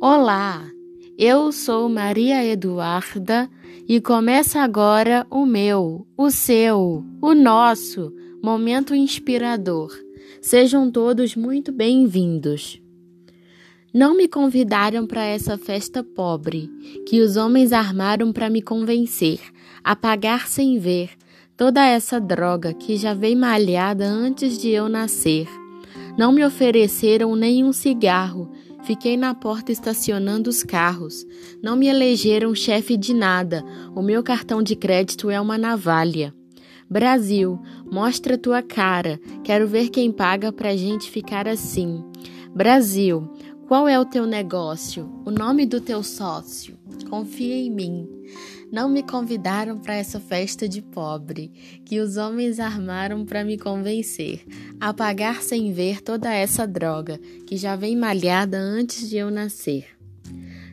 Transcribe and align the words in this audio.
Olá, 0.00 0.64
eu 1.18 1.50
sou 1.50 1.88
Maria 1.88 2.44
Eduarda 2.44 3.50
e 3.88 4.00
começa 4.00 4.60
agora 4.60 5.26
o 5.28 5.44
meu, 5.44 6.06
o 6.16 6.30
seu, 6.30 7.04
o 7.20 7.34
nosso 7.34 8.14
momento 8.40 8.94
inspirador. 8.94 9.90
Sejam 10.40 10.88
todos 10.88 11.34
muito 11.34 11.72
bem-vindos. 11.72 12.80
Não 13.92 14.16
me 14.16 14.28
convidaram 14.28 15.04
para 15.04 15.24
essa 15.24 15.58
festa 15.58 16.04
pobre 16.04 16.70
que 17.04 17.20
os 17.20 17.36
homens 17.36 17.72
armaram 17.72 18.32
para 18.32 18.48
me 18.48 18.62
convencer 18.62 19.40
a 19.82 19.96
pagar 19.96 20.46
sem 20.46 20.78
ver 20.78 21.10
toda 21.56 21.84
essa 21.84 22.20
droga 22.20 22.72
que 22.72 22.96
já 22.96 23.14
veio 23.14 23.36
malhada 23.36 24.06
antes 24.06 24.58
de 24.58 24.68
eu 24.68 24.88
nascer. 24.88 25.48
Não 26.16 26.30
me 26.30 26.44
ofereceram 26.44 27.34
nem 27.34 27.64
um 27.64 27.72
cigarro 27.72 28.48
Fiquei 28.88 29.18
na 29.18 29.34
porta 29.34 29.70
estacionando 29.70 30.48
os 30.48 30.62
carros. 30.62 31.26
Não 31.62 31.76
me 31.76 31.88
elegeram 31.88 32.54
chefe 32.54 32.96
de 32.96 33.12
nada. 33.12 33.62
O 33.94 34.00
meu 34.00 34.22
cartão 34.22 34.62
de 34.62 34.74
crédito 34.74 35.28
é 35.28 35.38
uma 35.38 35.58
navalha. 35.58 36.34
Brasil, 36.88 37.60
mostra 37.92 38.38
tua 38.38 38.62
cara. 38.62 39.20
Quero 39.44 39.68
ver 39.68 39.90
quem 39.90 40.10
paga 40.10 40.50
pra 40.50 40.74
gente 40.74 41.10
ficar 41.10 41.46
assim. 41.46 42.02
Brasil, 42.54 43.30
qual 43.66 43.86
é 43.86 44.00
o 44.00 44.06
teu 44.06 44.24
negócio? 44.26 45.06
O 45.26 45.30
nome 45.30 45.66
do 45.66 45.82
teu 45.82 46.02
sócio? 46.02 46.78
Confia 47.10 47.56
em 47.56 47.70
mim. 47.70 48.08
Não 48.70 48.88
me 48.88 49.02
convidaram 49.02 49.78
para 49.78 49.94
essa 49.94 50.20
festa 50.20 50.68
de 50.68 50.82
pobre 50.82 51.80
que 51.86 52.00
os 52.00 52.16
homens 52.16 52.60
armaram 52.60 53.24
para 53.24 53.42
me 53.42 53.56
convencer 53.56 54.44
a 54.78 54.92
sem 55.42 55.72
ver 55.72 56.02
toda 56.02 56.32
essa 56.32 56.66
droga 56.66 57.18
que 57.46 57.56
já 57.56 57.76
vem 57.76 57.96
malhada 57.96 58.58
antes 58.58 59.08
de 59.08 59.16
eu 59.16 59.30
nascer. 59.30 59.86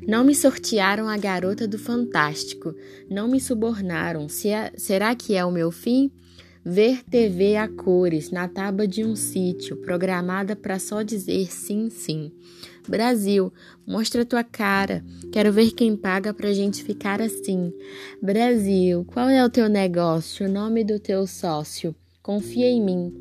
Não 0.06 0.24
me 0.24 0.36
sortearam 0.36 1.08
a 1.08 1.18
garota 1.18 1.68
do 1.68 1.80
fantástico, 1.80 2.76
não 3.10 3.28
me 3.28 3.40
subornaram. 3.40 4.30
Se 4.30 4.50
é, 4.50 4.72
será 4.78 5.16
que 5.16 5.34
é 5.34 5.44
o 5.44 5.52
meu 5.52 5.72
fim? 5.72 6.12
Ver 6.68 7.04
TV 7.04 7.58
a 7.58 7.68
cores 7.68 8.32
na 8.32 8.48
tábua 8.48 8.88
de 8.88 9.06
um 9.06 9.16
sítio, 9.16 9.78
programada 9.78 10.56
para 10.56 10.80
só 10.80 11.04
dizer 11.04 11.54
sim, 11.54 11.92
sim. 11.92 12.32
Brasil, 12.88 13.54
mostra 13.86 14.26
tua 14.26 14.44
cara. 14.44 15.06
Quero 15.32 15.52
ver 15.52 15.74
quem 15.74 15.96
paga 15.96 16.34
pra 16.34 16.52
gente 16.54 16.84
ficar 16.84 17.22
assim. 17.22 17.72
Brasil, 18.20 19.06
qual 19.06 19.30
é 19.30 19.46
o 19.46 19.50
teu 19.50 19.70
negócio? 19.70 20.48
O 20.48 20.52
nome 20.52 20.84
do 20.84 21.00
teu 21.00 21.28
sócio? 21.28 21.96
Confia 22.24 22.66
em 22.66 22.82
mim. 22.82 23.14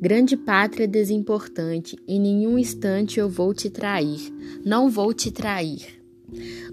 Grande 0.00 0.36
pátria 0.36 0.88
desimportante, 0.88 1.96
em 2.06 2.20
nenhum 2.20 2.58
instante 2.58 3.20
eu 3.20 3.28
vou 3.28 3.54
te 3.54 3.70
trair. 3.70 4.20
Não 4.64 4.90
vou 4.90 5.14
te 5.14 5.30
trair. 5.30 6.02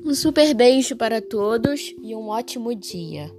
Um 0.04 0.16
super 0.16 0.56
beijo 0.56 0.95
para 0.95 1.22
todos 1.22 1.94
e 2.02 2.16
um 2.16 2.30
ótimo 2.30 2.73
dia. 2.73 3.32